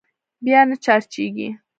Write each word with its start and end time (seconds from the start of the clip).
بيا 0.43 0.61
نه 0.69 0.75
چارجېږي. 0.83 1.49